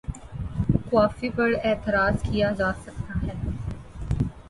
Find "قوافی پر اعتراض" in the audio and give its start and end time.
0.89-2.15